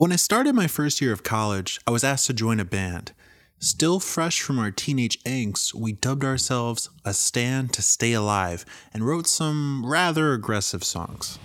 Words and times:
When 0.00 0.12
I 0.12 0.16
started 0.16 0.54
my 0.54 0.66
first 0.66 1.02
year 1.02 1.12
of 1.12 1.22
college, 1.22 1.78
I 1.86 1.90
was 1.90 2.02
asked 2.02 2.24
to 2.28 2.32
join 2.32 2.58
a 2.58 2.64
band. 2.64 3.12
Still 3.58 4.00
fresh 4.00 4.40
from 4.40 4.58
our 4.58 4.70
teenage 4.70 5.22
angst, 5.24 5.74
we 5.74 5.92
dubbed 5.92 6.24
ourselves 6.24 6.88
A 7.04 7.12
Stand 7.12 7.74
to 7.74 7.82
Stay 7.82 8.14
Alive 8.14 8.64
and 8.94 9.06
wrote 9.06 9.26
some 9.26 9.84
rather 9.84 10.32
aggressive 10.32 10.84
songs. 10.84 11.38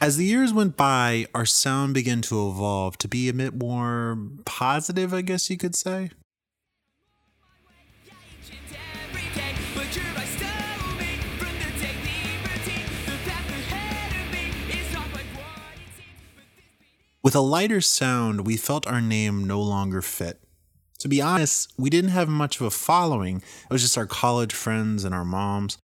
As 0.00 0.16
the 0.16 0.24
years 0.24 0.52
went 0.52 0.76
by, 0.76 1.26
our 1.36 1.46
sound 1.46 1.94
began 1.94 2.20
to 2.22 2.48
evolve 2.48 2.98
to 2.98 3.06
be 3.06 3.28
a 3.28 3.32
bit 3.32 3.54
more 3.54 4.18
positive, 4.44 5.14
I 5.14 5.20
guess 5.20 5.48
you 5.48 5.56
could 5.56 5.76
say. 5.76 6.10
With 17.22 17.34
a 17.34 17.40
lighter 17.40 17.82
sound, 17.82 18.46
we 18.46 18.56
felt 18.56 18.86
our 18.86 19.02
name 19.02 19.46
no 19.46 19.60
longer 19.60 20.00
fit. 20.00 20.40
To 21.00 21.08
be 21.08 21.20
honest, 21.20 21.70
we 21.76 21.90
didn't 21.90 22.10
have 22.10 22.30
much 22.30 22.58
of 22.58 22.66
a 22.66 22.70
following, 22.70 23.38
it 23.38 23.70
was 23.70 23.82
just 23.82 23.98
our 23.98 24.06
college 24.06 24.54
friends 24.54 25.04
and 25.04 25.14
our 25.14 25.24
moms. 25.24 25.76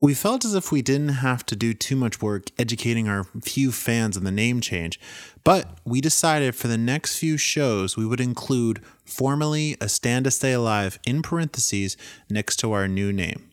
We 0.00 0.14
felt 0.14 0.44
as 0.44 0.54
if 0.54 0.70
we 0.70 0.80
didn't 0.80 1.08
have 1.08 1.44
to 1.46 1.56
do 1.56 1.74
too 1.74 1.96
much 1.96 2.22
work 2.22 2.50
educating 2.56 3.08
our 3.08 3.24
few 3.42 3.72
fans 3.72 4.16
on 4.16 4.22
the 4.22 4.30
name 4.30 4.60
change, 4.60 5.00
but 5.42 5.78
we 5.84 6.00
decided 6.00 6.54
for 6.54 6.68
the 6.68 6.78
next 6.78 7.18
few 7.18 7.36
shows 7.36 7.96
we 7.96 8.06
would 8.06 8.20
include 8.20 8.80
formally 9.04 9.76
a 9.80 9.88
stand 9.88 10.24
to 10.26 10.30
stay 10.30 10.52
alive 10.52 11.00
in 11.04 11.22
parentheses 11.22 11.96
next 12.30 12.58
to 12.58 12.70
our 12.70 12.86
new 12.86 13.12
name. 13.12 13.50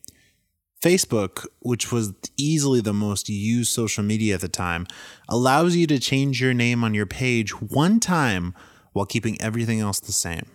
Facebook, 0.82 1.46
which 1.60 1.92
was 1.92 2.14
easily 2.38 2.82
the 2.82 2.94
most 2.94 3.30
used 3.30 3.72
social 3.72 4.04
media 4.04 4.34
at 4.34 4.42
the 4.42 4.48
time, 4.48 4.88
allows 5.30 5.76
you 5.76 5.86
to 5.88 6.00
change 6.00 6.42
your 6.42 6.56
name 6.56 6.84
on 6.84 6.96
your 6.96 7.06
page 7.06 7.52
one 7.62 8.00
time 8.00 8.56
while 8.94 9.06
keeping 9.06 9.40
everything 9.40 9.80
else 9.80 10.00
the 10.00 10.12
same. 10.12 10.46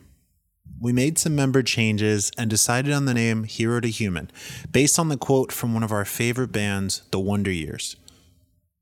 We 0.81 0.93
made 0.93 1.17
some 1.17 1.37
member 1.37 1.63
changes 1.63 2.33
and 2.37 2.51
decided 2.51 2.93
on 2.93 3.05
the 3.05 3.15
name 3.15 3.45
Hero 3.45 3.81
to 3.81 3.89
Human, 3.89 4.31
based 4.71 4.99
on 4.99 5.09
the 5.09 5.17
quote 5.17 5.53
from 5.53 5.73
one 5.73 5.85
of 5.85 5.93
our 5.93 6.05
favorite 6.05 6.53
bands, 6.53 7.03
The 7.13 7.21
Wonder 7.21 7.53
Years. 7.53 7.97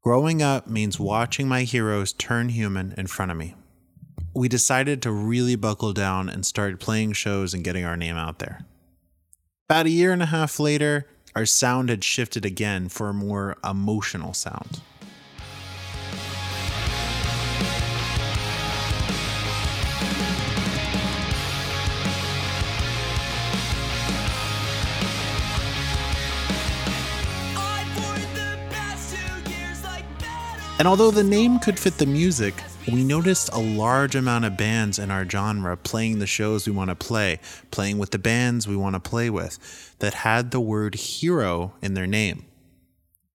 Growing 0.03 0.42
up 0.42 0.67
means 0.67 0.98
watching 0.98 1.47
my 1.47 1.62
heroes 1.62 2.12
turn 2.12 2.48
human 2.48 2.95
in 2.97 3.06
front 3.06 3.31
of 3.31 3.37
me. 3.37 3.55
We 4.34 4.48
decided 4.48 5.03
to 5.03 5.12
really 5.12 5.56
buckle 5.56 5.92
down 5.92 6.28
and 6.28 6.45
start 6.45 6.81
playing 6.81 7.12
shows 7.12 7.55
and 7.55 7.62
getting 7.62 7.84
our 7.84 7.97
name 7.97 8.17
out 8.17 8.39
there. 8.39 8.65
About 9.69 9.87
a 9.87 9.91
year 9.91 10.12
and 10.12 10.22
a 10.22 10.27
half 10.27 10.59
later, 10.59 11.06
our 11.37 11.47
sound 11.47 11.89
had 11.89 12.05
shifted 12.05 12.45
again 12.45 12.89
for 12.89 13.09
a 13.09 13.15
more 13.15 13.57
emotional 13.65 14.33
sound. 14.33 14.81
And 30.79 30.89
although 30.89 31.11
the 31.11 31.25
name 31.25 31.61
could 31.61 31.79
fit 31.79 31.99
the 31.99 32.07
music, 32.07 32.55
we 32.91 33.03
noticed 33.03 33.49
a 33.53 33.59
large 33.59 34.15
amount 34.15 34.45
of 34.45 34.57
bands 34.57 34.99
in 34.99 35.11
our 35.11 35.29
genre 35.29 35.77
playing 35.77 36.19
the 36.19 36.27
shows 36.27 36.67
we 36.67 36.73
want 36.73 36.91
to 36.91 36.95
play, 36.95 37.41
playing 37.71 37.99
with 37.99 38.11
the 38.11 38.19
bands 38.19 38.69
we 38.69 38.77
want 38.77 38.95
to 38.95 39.01
play 39.01 39.31
with, 39.31 39.95
that 40.01 40.15
had 40.15 40.51
the 40.51 40.61
word 40.61 40.95
hero 40.95 41.73
in 41.81 41.95
their 41.95 42.07
name. 42.07 42.45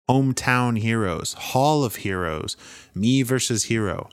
Hometown 0.09 0.79
Heroes, 0.79 1.33
Hall 1.33 1.83
of 1.83 1.97
Heroes, 1.97 2.57
Me 2.93 3.23
versus 3.23 3.65
Hero. 3.65 4.09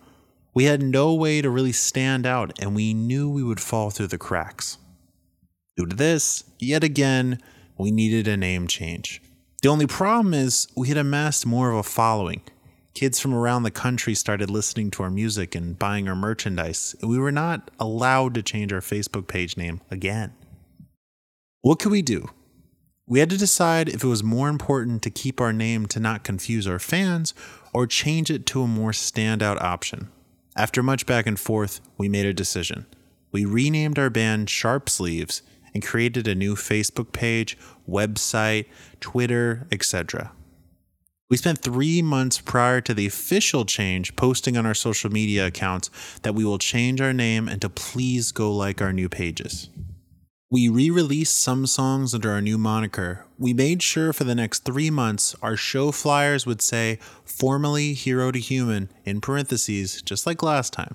We 0.53 0.65
had 0.65 0.83
no 0.83 1.15
way 1.15 1.43
to 1.43 1.51
really 1.51 1.73
stand 1.73 2.27
out, 2.27 2.53
and 2.61 2.75
we 2.75 2.95
knew 2.95 3.29
we 3.29 3.43
would 3.43 3.61
fall 3.61 3.91
through 3.91 4.09
the 4.09 4.19
cracks. 4.19 4.79
Due 5.77 5.87
to 5.87 5.97
this, 5.97 6.45
yet 6.61 6.85
again, 6.85 7.41
we 7.77 7.91
needed 7.91 8.29
a 8.29 8.37
name 8.37 8.69
change. 8.69 9.21
The 9.63 9.69
only 9.69 9.87
problem 9.87 10.33
is 10.33 10.69
we 10.77 10.89
had 10.89 10.97
amassed 10.97 11.45
more 11.47 11.71
of 11.71 11.79
a 11.79 11.83
following, 11.83 12.43
Kids 12.95 13.19
from 13.19 13.35
around 13.35 13.65
the 13.65 13.73
country 13.73 14.15
started 14.15 14.49
listening 14.49 14.89
to 14.93 15.03
our 15.03 15.11
music 15.11 15.57
and 15.57 15.77
buying 15.77 16.09
our 16.09 16.15
merchandise. 16.15 16.95
We 17.03 17.19
were 17.19 17.33
not 17.33 17.73
allowed 17.81 18.35
to 18.35 18.43
change 18.43 18.73
our 18.73 18.81
Facebook 18.81 19.27
page 19.27 19.57
name 19.57 19.81
again. 19.91 20.33
What 21.63 21.81
could 21.81 21.91
we 21.91 22.03
do? 22.03 22.29
We 23.07 23.19
had 23.19 23.31
to 23.31 23.37
decide 23.37 23.89
if 23.89 24.05
it 24.05 24.07
was 24.07 24.23
more 24.23 24.49
important 24.49 25.03
to 25.03 25.11
keep 25.11 25.41
our 25.41 25.53
name 25.53 25.87
to 25.87 25.99
not 25.99 26.23
confuse 26.23 26.69
our 26.69 26.79
fans 26.79 27.35
or 27.73 27.89
change 27.89 28.31
it 28.31 28.47
to 28.47 28.63
a 28.63 28.69
more 28.69 28.93
standout 28.93 29.61
option. 29.61 30.09
After 30.57 30.81
much 30.81 31.05
back 31.05 31.27
and 31.27 31.39
forth, 31.39 31.81
we 31.99 32.09
made 32.09 32.27
a 32.27 32.33
decision. 32.33 32.87
We 33.33 33.45
renamed 33.45 33.99
our 33.99 34.09
band 34.09 34.49
Sharp 34.49 34.89
Sleeves 34.89 35.43
and 35.75 35.85
created 35.85 36.29
a 36.29 36.37
new 36.37 36.55
Facebook 36.55 37.11
page, 37.11 37.59
website, 37.89 38.67
Twitter, 39.01 39.67
etc. 39.73 40.31
We 41.31 41.39
spent 41.39 41.61
three 41.61 42.03
months 42.03 42.41
prior 42.41 42.83
to 42.83 42.93
the 42.93 43.07
official 43.07 43.65
change 43.65 44.15
posting 44.15 44.59
on 44.59 44.67
our 44.67 44.75
social 44.75 45.11
media 45.11 45.47
accounts 45.47 45.91
that 46.23 46.35
we 46.35 46.45
will 46.45 46.59
change 46.59 47.01
our 47.01 47.15
name 47.15 47.49
and 47.49 47.63
to 47.63 47.71
please 47.71 48.31
go 48.31 48.55
like 48.55 48.83
our 48.83 48.93
new 48.93 49.09
pages. 49.09 49.71
We 50.51 50.69
re 50.69 50.91
released 50.91 51.39
some 51.39 51.67
songs 51.67 52.15
under 52.15 52.31
our 52.31 52.43
new 52.43 52.59
moniker. 52.59 53.25
We 53.39 53.55
made 53.55 53.83
sure 53.83 54.13
for 54.13 54.25
the 54.25 54.35
next 54.35 54.61
three 54.61 54.91
months 54.91 55.35
our 55.43 55.57
show 55.57 55.91
flyers 55.93 56.45
would 56.45 56.61
say 56.61 56.99
formally 57.25 57.95
Hero 57.95 58.31
to 58.31 58.39
Human 58.39 58.91
in 59.05 59.23
parentheses, 59.23 60.03
just 60.03 60.27
like 60.27 60.43
last 60.43 60.75
time. 60.75 60.95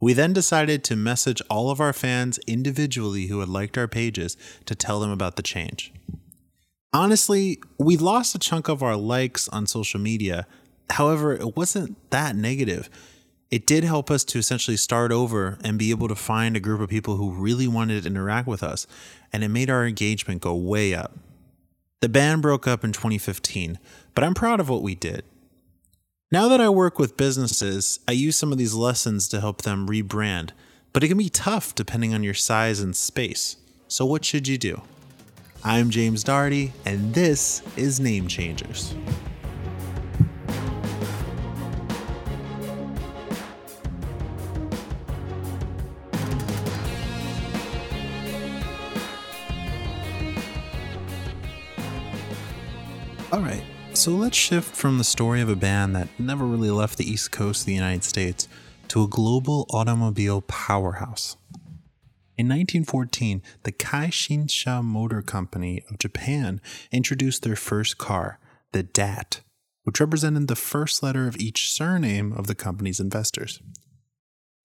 We 0.00 0.12
then 0.12 0.32
decided 0.32 0.82
to 0.84 0.96
message 0.96 1.40
all 1.48 1.70
of 1.70 1.80
our 1.80 1.92
fans 1.92 2.38
individually 2.46 3.28
who 3.28 3.38
had 3.38 3.48
liked 3.48 3.78
our 3.78 3.88
pages 3.88 4.36
to 4.66 4.74
tell 4.74 5.00
them 5.00 5.10
about 5.10 5.36
the 5.36 5.42
change. 5.42 5.92
Honestly, 6.94 7.58
we 7.76 7.96
lost 7.96 8.36
a 8.36 8.38
chunk 8.38 8.68
of 8.68 8.80
our 8.80 8.94
likes 8.94 9.48
on 9.48 9.66
social 9.66 9.98
media. 9.98 10.46
However, 10.90 11.34
it 11.34 11.56
wasn't 11.56 11.96
that 12.10 12.36
negative. 12.36 12.88
It 13.50 13.66
did 13.66 13.82
help 13.82 14.12
us 14.12 14.22
to 14.26 14.38
essentially 14.38 14.76
start 14.76 15.10
over 15.10 15.58
and 15.64 15.76
be 15.76 15.90
able 15.90 16.06
to 16.06 16.14
find 16.14 16.56
a 16.56 16.60
group 16.60 16.80
of 16.80 16.88
people 16.88 17.16
who 17.16 17.32
really 17.32 17.66
wanted 17.66 18.02
to 18.02 18.08
interact 18.08 18.46
with 18.46 18.62
us, 18.62 18.86
and 19.32 19.42
it 19.42 19.48
made 19.48 19.70
our 19.70 19.84
engagement 19.84 20.40
go 20.40 20.54
way 20.54 20.94
up. 20.94 21.18
The 22.00 22.08
band 22.08 22.42
broke 22.42 22.68
up 22.68 22.84
in 22.84 22.92
2015, 22.92 23.80
but 24.14 24.22
I'm 24.22 24.34
proud 24.34 24.60
of 24.60 24.68
what 24.68 24.82
we 24.82 24.94
did. 24.94 25.24
Now 26.30 26.46
that 26.46 26.60
I 26.60 26.68
work 26.68 27.00
with 27.00 27.16
businesses, 27.16 27.98
I 28.06 28.12
use 28.12 28.36
some 28.36 28.52
of 28.52 28.58
these 28.58 28.74
lessons 28.74 29.26
to 29.28 29.40
help 29.40 29.62
them 29.62 29.88
rebrand, 29.88 30.50
but 30.92 31.02
it 31.02 31.08
can 31.08 31.18
be 31.18 31.28
tough 31.28 31.74
depending 31.74 32.14
on 32.14 32.22
your 32.22 32.34
size 32.34 32.78
and 32.78 32.94
space. 32.94 33.56
So, 33.88 34.06
what 34.06 34.24
should 34.24 34.46
you 34.46 34.58
do? 34.58 34.82
I'm 35.66 35.88
James 35.88 36.22
Darty, 36.22 36.72
and 36.84 37.14
this 37.14 37.62
is 37.78 37.98
Name 37.98 38.28
Changers. 38.28 38.94
All 53.32 53.40
right, 53.40 53.62
so 53.94 54.10
let's 54.10 54.36
shift 54.36 54.76
from 54.76 54.98
the 54.98 55.04
story 55.04 55.40
of 55.40 55.48
a 55.48 55.56
band 55.56 55.96
that 55.96 56.08
never 56.18 56.44
really 56.44 56.70
left 56.70 56.98
the 56.98 57.10
East 57.10 57.32
Coast 57.32 57.62
of 57.62 57.66
the 57.68 57.74
United 57.74 58.04
States 58.04 58.48
to 58.88 59.02
a 59.02 59.08
global 59.08 59.64
automobile 59.70 60.42
powerhouse. 60.42 61.38
In 62.36 62.48
1914, 62.48 63.42
the 63.62 63.70
Kaishinsha 63.70 64.82
Motor 64.82 65.22
Company 65.22 65.84
of 65.88 65.98
Japan 65.98 66.60
introduced 66.90 67.42
their 67.42 67.54
first 67.54 67.96
car, 67.96 68.40
the 68.72 68.82
DAT, 68.82 69.40
which 69.84 70.00
represented 70.00 70.48
the 70.48 70.56
first 70.56 71.00
letter 71.00 71.28
of 71.28 71.36
each 71.36 71.70
surname 71.70 72.32
of 72.32 72.48
the 72.48 72.56
company's 72.56 72.98
investors. 72.98 73.60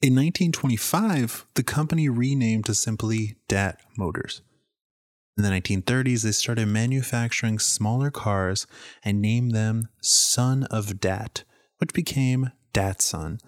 In 0.01 0.15
1925, 0.15 1.45
the 1.53 1.63
company 1.63 2.09
renamed 2.09 2.65
to 2.65 2.73
simply 2.73 3.37
DAT 3.47 3.79
Motors. 3.95 4.41
In 5.37 5.43
the 5.43 5.49
1930s, 5.51 6.23
they 6.23 6.31
started 6.31 6.67
manufacturing 6.67 7.59
smaller 7.59 8.09
cars 8.09 8.65
and 9.03 9.21
named 9.21 9.51
them 9.51 9.89
Son 10.01 10.63
of 10.71 10.99
DAT, 10.99 11.43
which 11.77 11.93
became 11.93 12.51
Datson, 12.73 13.39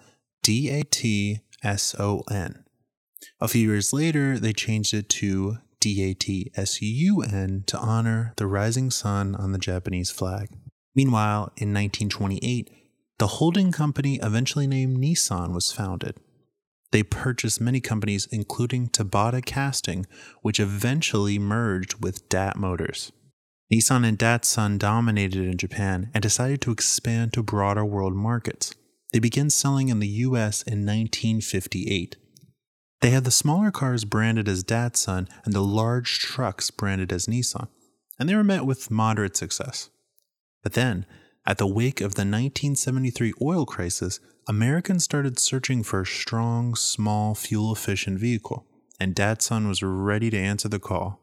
D 0.42 0.70
A 0.70 0.84
T 0.84 1.40
S 1.62 1.96
O 1.98 2.22
N. 2.30 2.64
A 3.40 3.48
few 3.48 3.68
years 3.68 3.92
later, 3.92 4.38
they 4.38 4.52
changed 4.52 4.94
it 4.94 5.08
to 5.10 5.58
DATSUN 5.80 7.66
to 7.66 7.78
honor 7.78 8.32
the 8.36 8.46
rising 8.46 8.90
sun 8.90 9.34
on 9.34 9.52
the 9.52 9.58
Japanese 9.58 10.10
flag. 10.10 10.48
Meanwhile, 10.94 11.52
in 11.56 11.72
1928, 11.72 12.70
the 13.18 13.26
holding 13.26 13.72
company 13.72 14.18
eventually 14.22 14.66
named 14.66 14.98
Nissan 14.98 15.52
was 15.54 15.72
founded. 15.72 16.16
They 16.90 17.02
purchased 17.02 17.60
many 17.60 17.80
companies, 17.80 18.28
including 18.30 18.88
Tobata 18.88 19.44
Casting, 19.44 20.06
which 20.42 20.60
eventually 20.60 21.38
merged 21.38 22.02
with 22.02 22.28
DAT 22.28 22.56
Motors. 22.56 23.12
Nissan 23.72 24.06
and 24.06 24.18
Datsun 24.18 24.78
dominated 24.78 25.46
in 25.46 25.56
Japan 25.56 26.10
and 26.12 26.22
decided 26.22 26.60
to 26.60 26.72
expand 26.72 27.32
to 27.32 27.42
broader 27.42 27.84
world 27.84 28.14
markets. 28.14 28.74
They 29.12 29.18
began 29.18 29.48
selling 29.48 29.88
in 29.88 29.98
the 29.98 30.08
US 30.08 30.62
in 30.62 30.84
1958. 30.84 32.16
They 33.02 33.10
had 33.10 33.24
the 33.24 33.32
smaller 33.32 33.72
cars 33.72 34.04
branded 34.04 34.46
as 34.46 34.62
Datsun 34.62 35.28
and 35.44 35.52
the 35.52 35.60
large 35.60 36.20
trucks 36.20 36.70
branded 36.70 37.12
as 37.12 37.26
Nissan, 37.26 37.66
and 38.16 38.28
they 38.28 38.36
were 38.36 38.44
met 38.44 38.64
with 38.64 38.92
moderate 38.92 39.36
success. 39.36 39.90
But 40.62 40.74
then, 40.74 41.04
at 41.44 41.58
the 41.58 41.66
wake 41.66 42.00
of 42.00 42.14
the 42.14 42.20
1973 42.20 43.32
oil 43.42 43.66
crisis, 43.66 44.20
Americans 44.46 45.02
started 45.02 45.40
searching 45.40 45.82
for 45.82 46.02
a 46.02 46.06
strong, 46.06 46.76
small, 46.76 47.34
fuel 47.34 47.72
efficient 47.72 48.20
vehicle, 48.20 48.66
and 49.00 49.16
Datsun 49.16 49.66
was 49.66 49.82
ready 49.82 50.30
to 50.30 50.38
answer 50.38 50.68
the 50.68 50.78
call. 50.78 51.20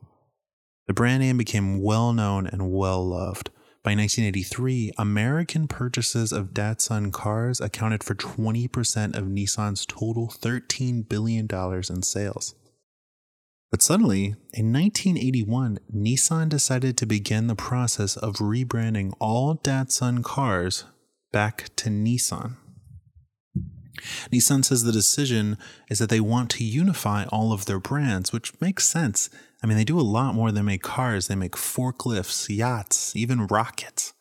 The 0.88 0.94
brand 0.94 1.22
name 1.22 1.38
became 1.38 1.82
well 1.82 2.12
known 2.12 2.46
and 2.46 2.74
well 2.74 3.08
loved. 3.08 3.52
By 3.90 3.96
1983, 3.96 4.92
American 5.00 5.68
purchases 5.68 6.32
of 6.32 6.54
Datsun 6.54 7.12
cars 7.12 7.60
accounted 7.60 8.04
for 8.04 8.14
20% 8.14 9.18
of 9.18 9.24
Nissan's 9.24 9.84
total 9.84 10.28
$13 10.28 11.10
billion 11.10 11.48
in 11.90 12.04
sales. 12.04 12.54
But 13.72 13.82
suddenly, 13.82 14.36
in 14.54 14.72
1981, 14.72 15.80
Nissan 15.92 16.50
decided 16.50 16.98
to 16.98 17.08
begin 17.08 17.48
the 17.48 17.56
process 17.56 18.16
of 18.16 18.36
rebranding 18.36 19.12
all 19.20 19.56
Datsun 19.56 20.24
cars 20.24 20.84
back 21.32 21.72
to 21.78 21.90
Nissan. 21.90 22.58
Nissan 24.32 24.64
says 24.64 24.84
the 24.84 24.92
decision 24.92 25.58
is 25.90 26.00
that 26.00 26.10
they 26.10 26.20
want 26.20 26.50
to 26.52 26.64
unify 26.64 27.26
all 27.26 27.54
of 27.54 27.66
their 27.66 27.80
brands, 27.80 28.32
which 28.32 28.60
makes 28.62 28.88
sense. 28.88 29.30
I 29.64 29.68
mean, 29.68 29.78
they 29.78 29.84
do 29.84 30.00
a 30.00 30.02
lot 30.02 30.36
more 30.36 30.52
than 30.52 30.66
make 30.66 30.84
cars, 30.84 31.28
they 31.28 31.36
make 31.36 31.54
forklifts, 31.54 32.56
yachts, 32.56 33.16
even 33.16 33.48
rockets. 33.48 34.14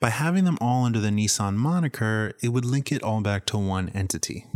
By 0.00 0.10
having 0.10 0.44
them 0.44 0.58
all 0.60 0.84
under 0.84 0.98
the 0.98 1.10
Nissan 1.10 1.56
moniker, 1.56 2.32
it 2.42 2.48
would 2.48 2.64
link 2.64 2.90
it 2.90 3.02
all 3.02 3.20
back 3.20 3.44
to 3.46 3.58
one 3.58 3.90
entity. 3.90 4.46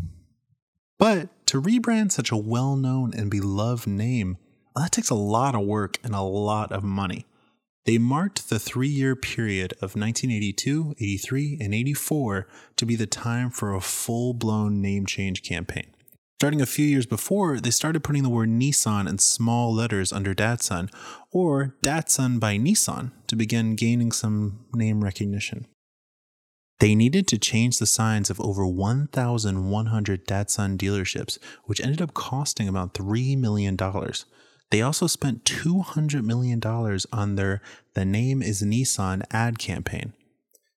But 0.99 1.47
to 1.49 1.61
rebrand 1.61 2.13
such 2.13 2.31
a 2.31 2.37
well 2.37 2.77
known 2.77 3.13
and 3.15 3.31
beloved 3.31 3.87
name, 3.87 4.39
that 4.75 4.93
takes 4.93 5.11
a 5.11 5.15
lot 5.15 5.55
of 5.55 5.67
work 5.67 5.99
and 6.03 6.15
a 6.15 6.23
lot 6.23 6.73
of 6.73 6.83
money. 6.83 7.27
They 7.85 7.99
marked 7.99 8.49
the 8.49 8.59
three 8.59 8.89
year 8.89 9.15
period 9.15 9.73
of 9.75 9.95
1982, 9.95 10.95
83, 10.99 11.59
and 11.61 11.75
84 11.75 12.49
to 12.77 12.87
be 12.87 12.97
the 12.97 13.07
time 13.07 13.51
for 13.51 13.75
a 13.75 13.81
full 13.81 14.33
blown 14.33 14.81
name 14.81 15.05
change 15.05 15.43
campaign. 15.43 15.87
Starting 16.39 16.61
a 16.61 16.67
few 16.67 16.85
years 16.87 17.07
before, 17.07 17.61
they 17.61 17.71
started 17.71 18.03
putting 18.03 18.23
the 18.23 18.29
word 18.29 18.49
Nissan 18.49 19.09
in 19.09 19.19
small 19.19 19.73
letters 19.73 20.13
under 20.13 20.35
Datsun, 20.35 20.93
or 21.31 21.75
Datsun 21.83 22.41
by 22.41 22.57
Nissan, 22.57 23.13
to 23.29 23.37
begin 23.37 23.77
gaining 23.77 24.13
some 24.13 24.65
name 24.75 25.05
recognition. 25.05 25.67
They 26.81 26.95
needed 26.95 27.29
to 27.29 27.39
change 27.39 27.79
the 27.79 27.87
signs 27.87 28.31
of 28.31 28.41
over 28.41 28.67
1,100 28.67 30.27
Datsun 30.27 30.77
dealerships, 30.77 31.39
which 31.65 31.81
ended 31.81 32.03
up 32.03 32.15
costing 32.15 32.69
about 32.69 32.95
$3 32.95 33.39
million. 33.39 33.77
They 34.75 34.83
also 34.83 35.07
spent 35.07 35.45
$200 35.45 36.25
million 36.25 36.61
on 37.13 37.37
their 37.37 37.63
The 37.95 38.05
Name 38.05 38.43
is 38.43 38.61
Nissan 38.61 39.23
ad 39.31 39.61
campaign. 39.61 40.15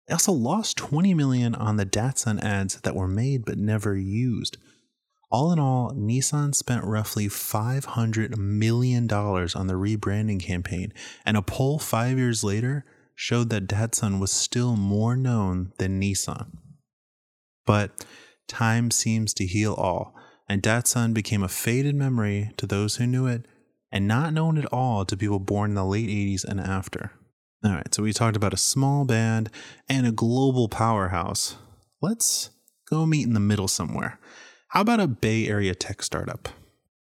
They 0.06 0.14
also 0.14 0.34
lost 0.34 0.78
20 0.78 1.16
million 1.16 1.56
on 1.56 1.78
the 1.78 1.86
Datsun 1.88 2.40
ads 2.44 2.80
that 2.82 2.96
were 2.96 3.08
made 3.08 3.44
but 3.44 3.58
never 3.58 3.98
used. 3.98 4.58
All 5.32 5.52
in 5.52 5.58
all, 5.58 5.94
Nissan 5.94 6.54
spent 6.54 6.84
roughly 6.84 7.28
$500 7.28 8.38
million 8.38 9.12
on 9.12 9.66
the 9.66 9.74
rebranding 9.74 10.44
campaign, 10.44 10.94
and 11.26 11.36
a 11.36 11.42
poll 11.42 11.80
five 11.80 12.20
years 12.20 12.44
later 12.44 12.86
showed 13.16 13.50
that 13.50 13.66
Datsun 13.66 14.20
was 14.20 14.30
still 14.30 14.76
more 14.76 15.16
known 15.16 15.74
than 15.80 16.00
Nissan. 16.00 16.52
But 17.66 18.06
time 18.48 18.92
seems 18.92 19.34
to 19.34 19.48
heal 19.48 19.74
all, 19.74 20.14
and 20.48 20.62
Datsun 20.62 21.16
became 21.16 21.42
a 21.42 21.48
faded 21.48 21.96
memory 21.96 22.52
to 22.58 22.68
those 22.68 22.98
who 22.98 23.08
knew 23.08 23.26
it 23.26 23.48
and 23.92 24.08
not 24.08 24.34
known 24.34 24.58
at 24.58 24.72
all 24.74 25.06
to 25.06 25.18
people 25.18 25.40
born 25.40 25.72
in 25.72 25.76
the 25.76 25.86
late 25.86 26.10
80s 26.10 26.44
and 26.44 26.60
after. 26.60 27.12
All 27.64 27.72
right, 27.72 27.94
so 27.94 28.04
we 28.04 28.14
talked 28.14 28.38
about 28.38 28.54
a 28.54 28.58
small 28.58 29.06
band 29.06 29.50
and 29.90 30.06
a 30.06 30.12
global 30.12 30.70
powerhouse. 30.70 31.56
Let's 32.02 32.52
go 32.90 33.06
meet 33.06 33.26
in 33.26 33.34
the 33.34 33.40
middle 33.40 33.68
somewhere. 33.68 34.20
How 34.70 34.82
about 34.82 35.00
a 35.00 35.08
Bay 35.08 35.48
Area 35.48 35.74
tech 35.74 36.04
startup? 36.04 36.50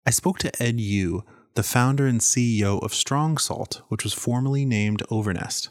I 0.07 0.11
spoke 0.11 0.39
to 0.41 0.63
Ed 0.63 0.81
Yu, 0.81 1.23
the 1.55 1.63
founder 1.63 2.07
and 2.07 2.21
CEO 2.21 2.83
of 2.83 2.95
Strong 2.95 3.39
Salt, 3.39 3.83
which 3.89 4.05
was 4.05 4.15
formerly 4.15 4.65
named 4.65 5.03
Overnest. 5.11 5.69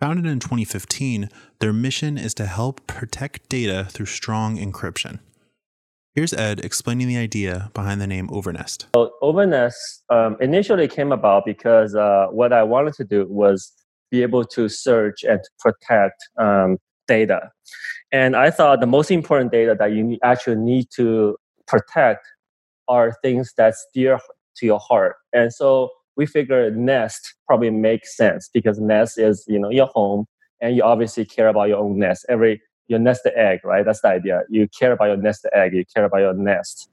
Founded 0.00 0.26
in 0.26 0.40
2015, 0.40 1.28
their 1.60 1.72
mission 1.72 2.18
is 2.18 2.34
to 2.34 2.46
help 2.46 2.86
protect 2.86 3.48
data 3.48 3.86
through 3.90 4.06
strong 4.06 4.58
encryption. 4.58 5.20
Here's 6.12 6.32
Ed 6.32 6.64
explaining 6.64 7.06
the 7.06 7.16
idea 7.16 7.70
behind 7.72 8.00
the 8.00 8.06
name 8.06 8.26
Overnest. 8.30 8.86
So 8.96 9.12
Overnest 9.22 10.02
um, 10.10 10.36
initially 10.40 10.88
came 10.88 11.12
about 11.12 11.44
because 11.46 11.94
uh, 11.94 12.26
what 12.32 12.52
I 12.52 12.64
wanted 12.64 12.94
to 12.94 13.04
do 13.04 13.26
was 13.28 13.72
be 14.10 14.22
able 14.22 14.44
to 14.46 14.68
search 14.68 15.22
and 15.22 15.38
protect 15.60 16.16
um, 16.36 16.78
data. 17.06 17.50
And 18.10 18.34
I 18.34 18.50
thought 18.50 18.80
the 18.80 18.88
most 18.88 19.12
important 19.12 19.52
data 19.52 19.76
that 19.78 19.92
you 19.92 20.18
actually 20.24 20.56
need 20.56 20.86
to 20.96 21.36
protect 21.68 22.26
are 22.88 23.16
things 23.22 23.52
that's 23.56 23.86
dear 23.94 24.18
to 24.56 24.66
your 24.66 24.80
heart. 24.80 25.14
And 25.32 25.52
so 25.52 25.90
we 26.16 26.26
figured 26.26 26.76
Nest 26.76 27.34
probably 27.46 27.70
makes 27.70 28.16
sense 28.16 28.50
because 28.52 28.80
Nest 28.80 29.16
is 29.16 29.44
you 29.46 29.60
know 29.60 29.70
your 29.70 29.86
home, 29.94 30.26
and 30.60 30.74
you 30.74 30.82
obviously 30.82 31.24
care 31.24 31.46
about 31.46 31.68
your 31.68 31.78
own 31.78 31.98
nest. 31.98 32.26
Every 32.28 32.60
your 32.90 32.98
nest 32.98 33.26
egg, 33.36 33.60
right? 33.64 33.84
That's 33.84 34.00
the 34.00 34.08
idea. 34.08 34.42
You 34.48 34.68
care 34.68 34.92
about 34.92 35.06
your 35.06 35.16
nest 35.16 35.46
egg. 35.52 35.72
You 35.72 35.84
care 35.94 36.04
about 36.04 36.18
your 36.18 36.34
nest. 36.34 36.90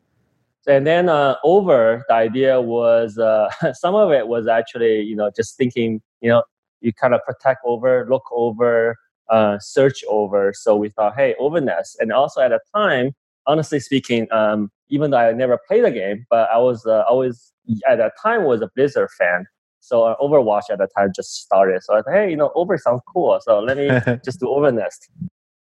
And 0.67 0.85
then 0.85 1.09
uh, 1.09 1.35
over 1.43 2.05
the 2.07 2.13
idea 2.13 2.61
was 2.61 3.17
uh, 3.17 3.49
some 3.73 3.95
of 3.95 4.11
it 4.11 4.27
was 4.27 4.47
actually 4.47 5.01
you 5.01 5.15
know 5.15 5.31
just 5.35 5.57
thinking 5.57 6.01
you 6.21 6.29
know 6.29 6.43
you 6.81 6.93
kind 6.93 7.15
of 7.15 7.21
protect 7.25 7.61
over, 7.65 8.05
look 8.07 8.23
over, 8.31 8.95
uh, 9.29 9.57
search 9.59 10.03
over. 10.07 10.53
So 10.53 10.75
we 10.75 10.89
thought, 10.89 11.15
hey, 11.15 11.33
Overnest. 11.41 11.95
And 11.99 12.11
also 12.11 12.39
at 12.39 12.49
the 12.49 12.59
time, 12.75 13.15
honestly 13.47 13.79
speaking, 13.79 14.27
um, 14.31 14.69
even 14.89 15.09
though 15.09 15.17
I 15.17 15.33
never 15.33 15.59
played 15.67 15.85
the 15.85 15.91
game, 15.91 16.27
but 16.29 16.47
I 16.51 16.59
was 16.59 16.85
uh, 16.85 17.03
always 17.09 17.51
at 17.89 17.97
that 17.97 18.13
time 18.21 18.43
was 18.43 18.61
a 18.61 18.69
Blizzard 18.75 19.09
fan. 19.17 19.47
So 19.79 20.03
uh, 20.03 20.15
Overwatch 20.17 20.69
at 20.69 20.77
the 20.77 20.87
time 20.95 21.11
just 21.15 21.41
started. 21.41 21.81
So 21.83 21.95
I 21.95 22.01
thought, 22.03 22.13
hey, 22.13 22.29
you 22.29 22.35
know, 22.35 22.51
Over 22.55 22.77
sounds 22.77 23.01
cool. 23.07 23.39
So 23.41 23.59
let 23.59 23.77
me 23.77 23.87
just 24.23 24.39
do 24.39 24.45
Overnest. 24.45 25.09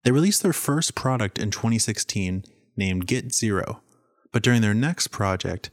They 0.05 0.11
released 0.11 0.43
their 0.43 0.53
first 0.53 0.95
product 0.95 1.39
in 1.39 1.51
2016 1.51 2.45
named 2.77 3.07
Get 3.07 3.33
Zero. 3.35 3.83
But 4.33 4.43
during 4.43 4.63
their 4.63 4.75
next 4.75 5.09
project, 5.09 5.71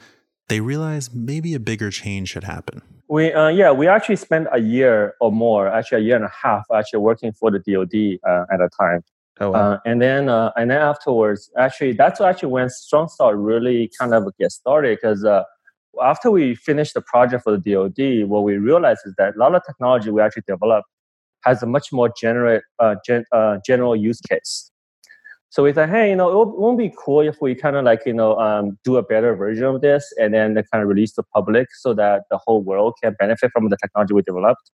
they 0.49 0.59
realized 0.59 1.15
maybe 1.15 1.53
a 1.53 1.59
bigger 1.59 1.91
change 1.91 2.29
should 2.29 2.43
happen. 2.43 2.81
We 3.09 3.31
uh, 3.31 3.47
yeah, 3.47 3.71
we 3.71 3.87
actually 3.87 4.17
spent 4.17 4.47
a 4.51 4.59
year 4.59 5.15
or 5.21 5.31
more, 5.31 5.67
actually 5.67 6.01
a 6.01 6.03
year 6.03 6.15
and 6.17 6.25
a 6.25 6.31
half, 6.43 6.65
actually 6.73 6.99
working 6.99 7.31
for 7.31 7.51
the 7.51 7.59
DoD 7.59 8.19
uh, 8.29 8.45
at 8.51 8.57
the 8.57 8.69
time. 8.77 9.03
Oh, 9.39 9.51
wow. 9.51 9.73
uh, 9.73 9.79
and 9.85 10.01
then 10.01 10.27
uh, 10.27 10.51
and 10.57 10.71
then 10.71 10.81
afterwards, 10.81 11.49
actually, 11.57 11.93
that's 11.93 12.19
actually 12.19 12.49
when 12.49 12.69
Strong 12.69 13.07
Salt 13.09 13.35
really 13.35 13.89
kind 13.97 14.13
of 14.13 14.25
get 14.37 14.51
started 14.51 14.97
because 15.01 15.23
uh, 15.23 15.43
after 16.03 16.29
we 16.29 16.55
finished 16.55 16.95
the 16.95 17.01
project 17.01 17.43
for 17.43 17.57
the 17.57 17.73
DoD, 17.73 18.27
what 18.27 18.43
we 18.43 18.57
realized 18.57 19.01
is 19.05 19.13
that 19.17 19.35
a 19.35 19.39
lot 19.39 19.55
of 19.55 19.61
technology 19.65 20.09
we 20.09 20.21
actually 20.21 20.43
developed 20.45 20.87
has 21.43 21.63
a 21.63 21.65
much 21.65 21.91
more 21.91 22.11
general 22.19 22.59
uh, 22.79 22.95
gen, 23.05 23.25
general 23.65 23.95
use 23.95 24.21
case. 24.21 24.71
So 25.49 25.63
we 25.63 25.71
thought, 25.71 25.89
hey, 25.89 26.09
you 26.09 26.15
know, 26.15 26.41
it 26.41 26.57
won't 26.57 26.77
be 26.77 26.93
cool 26.97 27.21
if 27.21 27.41
we 27.41 27.55
kind 27.55 27.75
of 27.75 27.85
like, 27.85 28.01
you 28.05 28.13
know, 28.13 28.37
um, 28.37 28.77
do 28.83 28.97
a 28.97 29.03
better 29.03 29.35
version 29.35 29.63
of 29.63 29.81
this 29.81 30.13
and 30.19 30.33
then 30.33 30.53
kind 30.71 30.83
of 30.83 30.89
release 30.89 31.13
to 31.13 31.23
public 31.33 31.69
so 31.73 31.93
that 31.93 32.23
the 32.29 32.37
whole 32.37 32.61
world 32.61 32.95
can 33.01 33.15
benefit 33.17 33.51
from 33.53 33.69
the 33.69 33.77
technology 33.77 34.13
we 34.13 34.21
developed. 34.23 34.71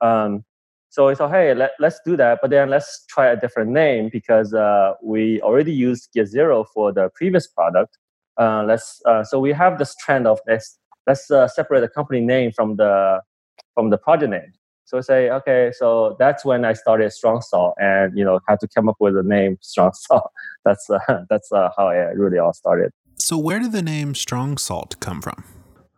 Um, 0.00 0.44
so 0.90 1.08
we 1.08 1.16
thought, 1.16 1.32
hey, 1.32 1.52
let, 1.54 1.72
let's 1.80 2.00
do 2.06 2.16
that, 2.16 2.38
but 2.40 2.50
then 2.50 2.70
let's 2.70 3.04
try 3.08 3.26
a 3.26 3.36
different 3.36 3.72
name 3.72 4.08
because 4.10 4.54
uh, 4.54 4.94
we 5.02 5.42
already 5.42 5.72
used 5.72 6.08
Get 6.14 6.28
Zero 6.28 6.64
for 6.72 6.92
the 6.92 7.10
previous 7.14 7.46
product. 7.48 7.98
Uh, 8.38 8.64
let's 8.66 9.02
uh, 9.06 9.24
so 9.24 9.40
we 9.40 9.52
have 9.52 9.78
this 9.78 9.94
trend 9.96 10.26
of 10.26 10.38
let's 10.46 10.78
let's 11.06 11.30
uh, 11.30 11.48
separate 11.48 11.80
the 11.80 11.88
company 11.88 12.20
name 12.20 12.52
from 12.52 12.76
the 12.76 13.20
from 13.74 13.90
the 13.90 13.98
project 13.98 14.30
name. 14.30 14.52
So 14.86 14.98
I 14.98 15.00
say, 15.00 15.30
okay, 15.30 15.72
so 15.76 16.14
that's 16.20 16.44
when 16.44 16.64
I 16.64 16.72
started 16.72 17.12
Strong 17.12 17.42
Salt, 17.42 17.74
and 17.78 18.16
you 18.16 18.24
know 18.24 18.38
had 18.48 18.60
to 18.60 18.68
come 18.68 18.88
up 18.88 18.96
with 19.00 19.14
the 19.14 19.24
name 19.24 19.58
Strong 19.60 19.94
Salt. 19.94 20.30
That's 20.64 20.88
uh, 20.88 21.24
that's 21.30 21.50
uh, 21.50 21.70
how 21.76 21.88
it 21.88 22.16
really 22.16 22.38
all 22.38 22.52
started. 22.52 22.92
So 23.16 23.36
where 23.36 23.58
did 23.58 23.72
the 23.72 23.82
name 23.82 24.14
Strong 24.14 24.58
Salt 24.58 24.98
come 25.00 25.20
from? 25.20 25.42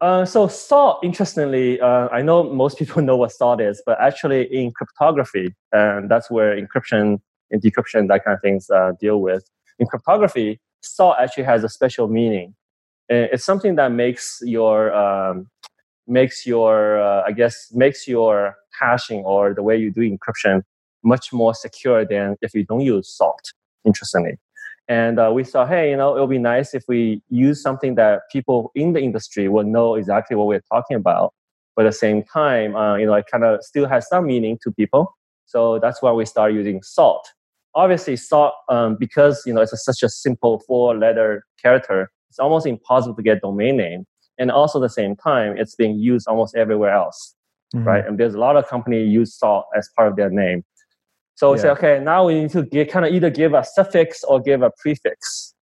Uh, 0.00 0.24
so 0.24 0.46
salt, 0.46 1.00
interestingly, 1.02 1.80
uh, 1.80 2.08
I 2.12 2.22
know 2.22 2.44
most 2.44 2.78
people 2.78 3.02
know 3.08 3.16
what 3.16 3.32
salt 3.32 3.60
is, 3.60 3.82
but 3.84 4.00
actually 4.00 4.42
in 4.44 4.72
cryptography, 4.72 5.54
and 5.72 6.10
that's 6.10 6.30
where 6.30 6.56
encryption 6.56 7.20
and 7.50 7.60
decryption, 7.60 8.08
that 8.08 8.24
kind 8.24 8.36
of 8.36 8.40
things 8.40 8.70
uh, 8.70 8.92
deal 9.00 9.20
with. 9.20 9.44
In 9.78 9.86
cryptography, 9.86 10.60
salt 10.82 11.16
actually 11.18 11.44
has 11.44 11.62
a 11.62 11.68
special 11.68 12.08
meaning. 12.08 12.54
It's 13.10 13.44
something 13.44 13.76
that 13.76 13.90
makes 13.90 14.40
your 14.42 14.94
um, 14.94 15.48
makes 16.06 16.46
your 16.46 17.00
uh, 17.00 17.22
I 17.26 17.32
guess 17.32 17.72
makes 17.72 18.08
your 18.08 18.56
hashing 18.78 19.20
or 19.24 19.54
the 19.54 19.62
way 19.62 19.76
you 19.76 19.90
do 19.90 20.00
encryption 20.00 20.62
much 21.04 21.32
more 21.32 21.54
secure 21.54 22.04
than 22.04 22.36
if 22.42 22.54
you 22.54 22.64
don't 22.64 22.80
use 22.80 23.08
salt. 23.08 23.52
Interestingly, 23.84 24.38
and 24.88 25.18
uh, 25.18 25.30
we 25.32 25.44
thought, 25.44 25.68
hey, 25.68 25.90
you 25.90 25.96
know, 25.96 26.16
it 26.16 26.20
would 26.20 26.30
be 26.30 26.38
nice 26.38 26.74
if 26.74 26.84
we 26.88 27.22
use 27.30 27.62
something 27.62 27.94
that 27.94 28.22
people 28.30 28.70
in 28.74 28.92
the 28.92 29.00
industry 29.00 29.48
will 29.48 29.64
know 29.64 29.94
exactly 29.94 30.36
what 30.36 30.46
we're 30.46 30.64
talking 30.70 30.96
about. 30.96 31.32
But 31.76 31.86
at 31.86 31.92
the 31.92 31.98
same 31.98 32.24
time, 32.24 32.74
uh, 32.74 32.96
you 32.96 33.06
know, 33.06 33.14
it 33.14 33.26
kind 33.30 33.44
of 33.44 33.62
still 33.62 33.86
has 33.86 34.08
some 34.08 34.26
meaning 34.26 34.58
to 34.64 34.72
people. 34.72 35.16
So 35.46 35.78
that's 35.78 36.02
why 36.02 36.12
we 36.12 36.26
started 36.26 36.54
using 36.54 36.82
salt 36.82 37.32
obviously 37.78 38.16
salt 38.16 38.54
um, 38.68 38.96
because 38.98 39.42
you 39.46 39.52
know 39.52 39.60
it's 39.60 39.72
a, 39.72 39.76
such 39.76 40.02
a 40.02 40.08
simple 40.08 40.60
four 40.66 40.96
letter 40.96 41.44
character 41.62 42.10
it's 42.28 42.38
almost 42.38 42.66
impossible 42.66 43.14
to 43.14 43.22
get 43.22 43.40
domain 43.40 43.76
name 43.76 44.04
and 44.38 44.50
also 44.50 44.78
at 44.78 44.82
the 44.82 44.88
same 44.88 45.14
time 45.14 45.56
it's 45.56 45.74
being 45.76 45.96
used 45.96 46.26
almost 46.26 46.56
everywhere 46.56 46.90
else 46.90 47.34
mm-hmm. 47.74 47.86
right 47.86 48.06
and 48.06 48.18
there's 48.18 48.34
a 48.34 48.38
lot 48.38 48.56
of 48.56 48.66
companies 48.68 49.12
use 49.12 49.34
salt 49.34 49.66
as 49.76 49.88
part 49.96 50.08
of 50.08 50.16
their 50.16 50.30
name 50.30 50.64
so 51.34 51.52
we 51.52 51.58
yeah. 51.58 51.62
say 51.62 51.68
okay 51.70 52.00
now 52.02 52.26
we 52.26 52.34
need 52.34 52.50
to 52.50 52.62
get, 52.62 52.90
kind 52.90 53.04
of 53.04 53.12
either 53.12 53.30
give 53.30 53.54
a 53.54 53.64
suffix 53.64 54.24
or 54.24 54.40
give 54.40 54.62
a 54.62 54.70
prefix 54.78 55.54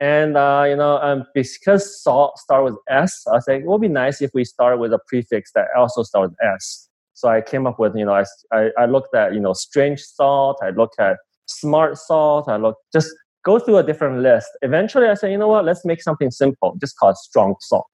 and 0.00 0.36
uh, 0.36 0.64
you 0.66 0.76
know 0.76 0.98
um, 0.98 1.24
because 1.34 2.02
salt 2.02 2.38
start 2.38 2.64
with 2.64 2.76
s 2.88 3.24
i 3.32 3.38
say 3.38 3.56
it 3.58 3.66
would 3.66 3.80
be 3.80 3.88
nice 3.88 4.20
if 4.20 4.30
we 4.34 4.44
start 4.44 4.78
with 4.78 4.92
a 4.92 4.98
prefix 5.06 5.52
that 5.52 5.68
also 5.76 6.02
starts 6.02 6.30
with 6.30 6.38
s 6.54 6.88
so 7.14 7.28
I 7.28 7.40
came 7.40 7.68
up 7.68 7.78
with, 7.78 7.94
you 7.94 8.04
know, 8.04 8.14
I, 8.14 8.24
I, 8.52 8.70
I 8.76 8.86
looked 8.86 9.14
at, 9.14 9.32
you 9.32 9.38
know, 9.38 9.52
strange 9.52 10.00
salt. 10.00 10.58
I 10.60 10.70
looked 10.70 10.98
at 10.98 11.18
smart 11.46 11.96
salt. 11.96 12.48
I 12.48 12.56
looked 12.56 12.80
just 12.92 13.14
go 13.44 13.60
through 13.60 13.78
a 13.78 13.84
different 13.84 14.22
list. 14.22 14.48
Eventually, 14.62 15.06
I 15.06 15.14
said, 15.14 15.30
you 15.30 15.38
know 15.38 15.46
what? 15.46 15.64
Let's 15.64 15.84
make 15.84 16.02
something 16.02 16.32
simple. 16.32 16.76
Just 16.80 16.98
call 16.98 17.10
it 17.10 17.16
strong 17.16 17.54
salt. 17.60 17.86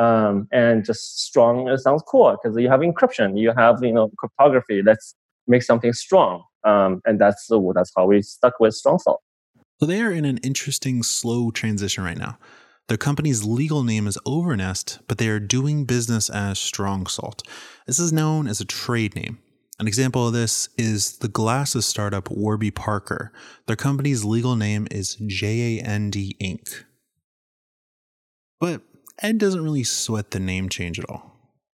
Um, 0.00 0.48
and 0.50 0.84
just 0.84 1.20
strong 1.20 1.68
it 1.68 1.78
sounds 1.78 2.02
cool 2.08 2.34
because 2.42 2.56
you 2.56 2.70
have 2.70 2.80
encryption, 2.80 3.38
you 3.38 3.52
have 3.56 3.82
you 3.82 3.92
know 3.92 4.10
cryptography. 4.18 4.82
Let's 4.82 5.14
make 5.46 5.62
something 5.62 5.92
strong. 5.92 6.42
Um, 6.64 7.02
and 7.04 7.20
that's 7.20 7.50
that's 7.74 7.92
how 7.96 8.06
we 8.06 8.22
stuck 8.22 8.60
with 8.60 8.74
strong 8.74 8.98
salt. 8.98 9.20
So 9.78 9.86
they 9.86 10.00
are 10.02 10.12
in 10.12 10.24
an 10.24 10.38
interesting 10.38 11.02
slow 11.02 11.50
transition 11.50 12.04
right 12.04 12.18
now. 12.18 12.38
Their 12.88 12.98
company's 12.98 13.44
legal 13.44 13.84
name 13.84 14.06
is 14.06 14.18
Overnest, 14.26 14.98
but 15.06 15.18
they 15.18 15.28
are 15.28 15.38
doing 15.38 15.84
business 15.84 16.28
as 16.28 16.58
Strong 16.58 17.06
Salt. 17.06 17.46
This 17.86 18.00
is 18.00 18.12
known 18.12 18.48
as 18.48 18.60
a 18.60 18.64
trade 18.64 19.14
name. 19.14 19.38
An 19.78 19.86
example 19.86 20.26
of 20.26 20.32
this 20.32 20.68
is 20.76 21.18
the 21.18 21.28
glasses 21.28 21.86
startup 21.86 22.30
Warby 22.30 22.72
Parker. 22.72 23.32
Their 23.66 23.76
company's 23.76 24.24
legal 24.24 24.56
name 24.56 24.88
is 24.90 25.14
JAND 25.14 26.14
Inc. 26.14 26.84
But 28.58 28.82
Ed 29.22 29.38
doesn't 29.38 29.62
really 29.62 29.84
sweat 29.84 30.30
the 30.30 30.40
name 30.40 30.68
change 30.68 30.98
at 30.98 31.08
all. 31.08 31.30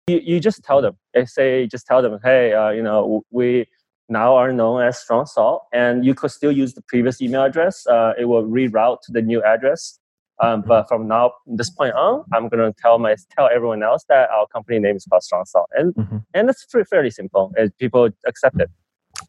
You, 0.09 0.20
you 0.23 0.40
just 0.40 0.62
tell 0.62 0.82
them. 0.82 0.97
I 1.16 1.25
say, 1.25 1.66
just 1.66 1.87
tell 1.87 2.02
them, 2.02 2.18
hey, 2.23 2.52
uh, 2.52 2.70
you 2.70 2.82
know, 2.82 3.23
we 3.30 3.66
now 4.09 4.37
are 4.37 4.52
known 4.52 4.82
as 4.82 4.99
Strong 4.99 5.26
Salt, 5.26 5.62
and 5.73 6.04
you 6.04 6.14
could 6.14 6.30
still 6.30 6.52
use 6.52 6.75
the 6.75 6.82
previous 6.82 7.23
email 7.23 7.44
address. 7.44 7.87
Uh, 7.87 8.12
it 8.18 8.26
will 8.26 8.44
reroute 8.44 8.99
to 9.04 9.12
the 9.12 9.23
new 9.23 9.42
address. 9.42 9.99
Um, 10.42 10.62
but 10.66 10.88
from 10.88 11.06
now 11.06 11.32
this 11.47 11.70
point 11.70 11.94
on, 11.94 12.25
I'm 12.32 12.49
gonna 12.49 12.73
tell 12.78 12.99
my 12.99 13.14
tell 13.30 13.49
everyone 13.54 13.82
else 13.82 14.04
that 14.09 14.30
our 14.30 14.47
company 14.47 14.78
name 14.78 14.97
is 14.97 15.04
called 15.04 15.23
Strong 15.23 15.44
Salt, 15.44 15.68
and 15.76 15.94
mm-hmm. 15.94 16.16
and 16.32 16.49
it's 16.49 16.64
pretty, 16.64 16.87
fairly 16.88 17.11
simple. 17.11 17.52
And 17.56 17.76
people 17.76 18.09
accept 18.26 18.59
it. 18.59 18.70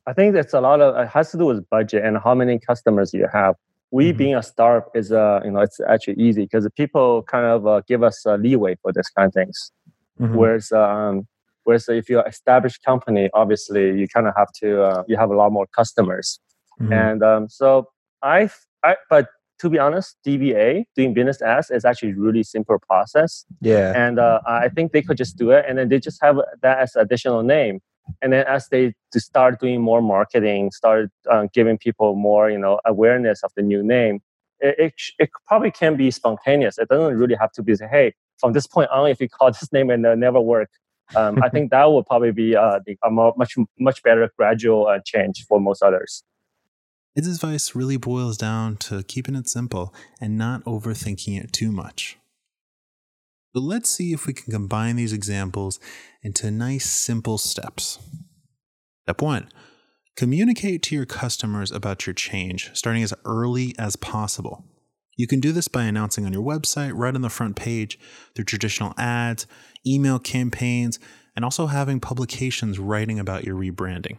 I 0.07 0.13
think 0.13 0.35
it's 0.35 0.53
a 0.53 0.61
lot 0.61 0.79
of 0.79 0.95
it 0.95 1.09
has 1.09 1.31
to 1.31 1.37
do 1.37 1.45
with 1.45 1.69
budget 1.69 2.05
and 2.05 2.17
how 2.17 2.33
many 2.33 2.59
customers 2.59 3.13
you 3.13 3.27
have. 3.31 3.55
We 3.91 4.09
mm-hmm. 4.09 4.17
being 4.17 4.35
a 4.35 4.43
startup 4.43 4.89
is 4.95 5.11
uh 5.11 5.41
you 5.43 5.51
know 5.51 5.61
it's 5.61 5.79
actually 5.87 6.15
easy 6.15 6.43
because 6.43 6.67
people 6.75 7.23
kind 7.23 7.45
of 7.45 7.67
uh, 7.67 7.81
give 7.87 8.03
us 8.03 8.25
uh, 8.25 8.35
leeway 8.35 8.75
for 8.81 8.91
this 8.93 9.09
kind 9.09 9.27
of 9.27 9.33
things. 9.33 9.71
Mm-hmm. 10.19 10.35
Whereas 10.35 10.71
um, 10.71 11.27
whereas 11.63 11.87
if 11.89 12.09
you're 12.09 12.21
an 12.21 12.29
established 12.29 12.83
company, 12.83 13.29
obviously 13.33 13.97
you 13.99 14.07
kind 14.07 14.27
of 14.27 14.33
have 14.37 14.51
to 14.61 14.83
uh, 14.83 15.03
you 15.07 15.17
have 15.17 15.29
a 15.29 15.35
lot 15.35 15.51
more 15.51 15.67
customers, 15.67 16.39
mm-hmm. 16.79 16.93
and 16.93 17.23
um, 17.23 17.49
so 17.49 17.89
I 18.21 18.49
I 18.83 18.95
but 19.09 19.27
to 19.61 19.69
be 19.69 19.77
honest, 19.77 20.17
DBA 20.25 20.85
doing 20.95 21.13
business 21.13 21.39
as 21.41 21.69
is 21.69 21.85
actually 21.85 22.13
really 22.13 22.41
simple 22.41 22.79
process. 22.79 23.45
Yeah. 23.61 23.93
And 23.95 24.17
uh, 24.17 24.41
I 24.47 24.69
think 24.69 24.91
they 24.91 25.03
could 25.03 25.17
just 25.17 25.37
do 25.37 25.51
it, 25.51 25.65
and 25.67 25.77
then 25.77 25.89
they 25.89 25.99
just 25.99 26.19
have 26.23 26.37
that 26.61 26.79
as 26.79 26.95
additional 26.95 27.43
name. 27.43 27.79
And 28.21 28.33
then 28.33 28.45
as 28.47 28.67
they 28.69 28.93
start 29.15 29.59
doing 29.59 29.81
more 29.81 30.01
marketing, 30.01 30.71
start 30.71 31.09
uh, 31.29 31.47
giving 31.53 31.77
people 31.77 32.15
more, 32.15 32.49
you 32.49 32.57
know, 32.57 32.79
awareness 32.85 33.43
of 33.43 33.51
the 33.55 33.61
new 33.61 33.83
name, 33.83 34.19
it, 34.59 34.75
it, 34.77 34.93
it 35.19 35.29
probably 35.47 35.71
can 35.71 35.95
be 35.97 36.11
spontaneous. 36.11 36.77
It 36.77 36.89
doesn't 36.89 37.17
really 37.17 37.35
have 37.35 37.51
to 37.53 37.63
be 37.63 37.75
say, 37.75 37.87
hey, 37.89 38.13
from 38.37 38.53
this 38.53 38.67
point 38.67 38.89
on, 38.89 39.09
if 39.09 39.19
you 39.19 39.29
call 39.29 39.51
this 39.51 39.71
name 39.71 39.89
and 39.89 40.03
never 40.19 40.39
work, 40.39 40.69
um, 41.15 41.41
I 41.43 41.49
think 41.49 41.71
that 41.71 41.85
will 41.85 42.03
probably 42.03 42.31
be 42.31 42.55
uh, 42.55 42.79
a 43.03 43.09
more, 43.09 43.33
much 43.37 43.55
much 43.79 44.01
better 44.03 44.31
gradual 44.37 44.87
uh, 44.87 44.99
change 45.05 45.45
for 45.45 45.59
most 45.59 45.83
others. 45.83 46.23
His 47.15 47.27
advice 47.27 47.75
really 47.75 47.97
boils 47.97 48.37
down 48.37 48.77
to 48.77 49.03
keeping 49.03 49.35
it 49.35 49.49
simple 49.49 49.93
and 50.21 50.37
not 50.37 50.63
overthinking 50.63 51.37
it 51.41 51.51
too 51.51 51.71
much. 51.71 52.17
But 53.53 53.61
let's 53.61 53.89
see 53.89 54.13
if 54.13 54.25
we 54.25 54.33
can 54.33 54.51
combine 54.51 54.95
these 54.95 55.13
examples 55.13 55.79
into 56.23 56.51
nice, 56.51 56.89
simple 56.89 57.37
steps. 57.37 57.99
Step 59.03 59.21
one 59.21 59.49
communicate 60.17 60.83
to 60.83 60.95
your 60.95 61.05
customers 61.05 61.71
about 61.71 62.05
your 62.05 62.13
change, 62.13 62.69
starting 62.73 63.01
as 63.01 63.13
early 63.25 63.73
as 63.79 63.95
possible. 63.95 64.63
You 65.17 65.25
can 65.25 65.39
do 65.39 65.51
this 65.51 65.67
by 65.67 65.83
announcing 65.83 66.25
on 66.25 66.33
your 66.33 66.43
website, 66.43 66.91
right 66.93 67.15
on 67.15 67.21
the 67.21 67.29
front 67.29 67.55
page, 67.55 67.97
through 68.35 68.45
traditional 68.45 68.93
ads, 68.97 69.47
email 69.85 70.19
campaigns, 70.19 70.99
and 71.35 71.45
also 71.45 71.67
having 71.67 71.99
publications 71.99 72.79
writing 72.79 73.19
about 73.19 73.43
your 73.43 73.55
rebranding. 73.55 74.17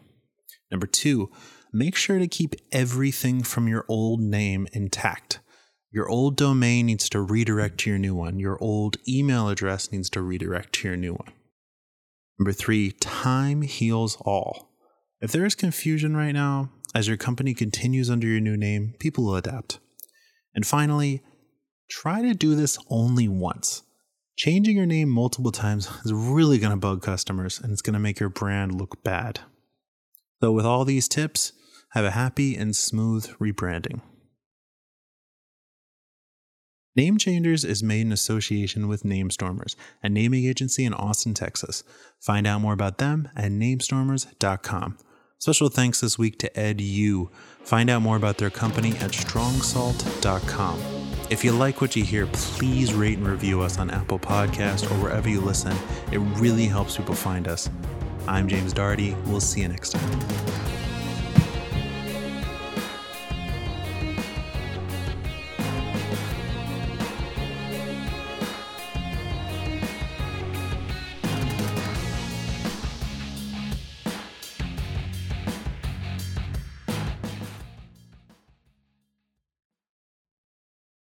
Number 0.70 0.86
two, 0.86 1.30
make 1.72 1.94
sure 1.94 2.18
to 2.18 2.26
keep 2.26 2.54
everything 2.72 3.42
from 3.42 3.68
your 3.68 3.84
old 3.88 4.20
name 4.20 4.66
intact. 4.72 5.40
Your 5.92 6.08
old 6.08 6.36
domain 6.36 6.86
needs 6.86 7.10
to 7.10 7.20
redirect 7.20 7.78
to 7.80 7.90
your 7.90 7.98
new 7.98 8.14
one. 8.14 8.38
Your 8.38 8.56
old 8.62 8.96
email 9.06 9.50
address 9.50 9.92
needs 9.92 10.08
to 10.10 10.22
redirect 10.22 10.72
to 10.74 10.88
your 10.88 10.96
new 10.96 11.12
one. 11.12 11.32
Number 12.38 12.52
three, 12.52 12.92
time 12.92 13.60
heals 13.60 14.16
all. 14.22 14.70
If 15.20 15.32
there 15.32 15.44
is 15.44 15.54
confusion 15.54 16.16
right 16.16 16.32
now, 16.32 16.70
as 16.94 17.08
your 17.08 17.18
company 17.18 17.52
continues 17.52 18.08
under 18.08 18.26
your 18.26 18.40
new 18.40 18.56
name, 18.56 18.94
people 18.98 19.24
will 19.24 19.36
adapt. 19.36 19.80
And 20.54 20.66
finally, 20.66 21.22
try 21.90 22.22
to 22.22 22.32
do 22.32 22.54
this 22.54 22.78
only 22.88 23.28
once. 23.28 23.82
Changing 24.34 24.78
your 24.78 24.86
name 24.86 25.10
multiple 25.10 25.52
times 25.52 25.90
is 26.06 26.12
really 26.12 26.58
going 26.58 26.72
to 26.72 26.76
bug 26.78 27.02
customers 27.02 27.60
and 27.60 27.70
it's 27.70 27.82
going 27.82 27.94
to 27.94 28.00
make 28.00 28.18
your 28.18 28.30
brand 28.30 28.74
look 28.74 29.04
bad. 29.04 29.40
So, 30.40 30.52
with 30.52 30.64
all 30.64 30.86
these 30.86 31.06
tips, 31.06 31.52
have 31.90 32.04
a 32.06 32.12
happy 32.12 32.56
and 32.56 32.74
smooth 32.74 33.26
rebranding. 33.38 34.00
Name 36.94 37.16
Changers 37.16 37.64
is 37.64 37.82
made 37.82 38.02
in 38.02 38.12
association 38.12 38.86
with 38.86 39.02
Namestormers, 39.02 39.76
a 40.02 40.10
naming 40.10 40.44
agency 40.44 40.84
in 40.84 40.92
Austin, 40.92 41.32
Texas. 41.32 41.84
Find 42.20 42.46
out 42.46 42.60
more 42.60 42.74
about 42.74 42.98
them 42.98 43.30
at 43.34 43.50
namestormers.com. 43.50 44.98
Special 45.38 45.70
thanks 45.70 46.02
this 46.02 46.18
week 46.18 46.38
to 46.40 46.58
Ed 46.58 46.82
Yu. 46.82 47.30
Find 47.64 47.88
out 47.88 48.02
more 48.02 48.16
about 48.16 48.36
their 48.36 48.50
company 48.50 48.90
at 48.96 49.10
strongsalt.com. 49.10 50.80
If 51.30 51.42
you 51.42 51.52
like 51.52 51.80
what 51.80 51.96
you 51.96 52.04
hear, 52.04 52.26
please 52.26 52.92
rate 52.92 53.16
and 53.16 53.26
review 53.26 53.62
us 53.62 53.78
on 53.78 53.90
Apple 53.90 54.18
Podcast 54.18 54.84
or 54.90 55.02
wherever 55.02 55.30
you 55.30 55.40
listen. 55.40 55.74
It 56.12 56.18
really 56.18 56.66
helps 56.66 56.98
people 56.98 57.14
find 57.14 57.48
us. 57.48 57.70
I'm 58.28 58.48
James 58.48 58.74
Darty. 58.74 59.20
We'll 59.26 59.40
see 59.40 59.62
you 59.62 59.68
next 59.68 59.92
time. 59.92 60.51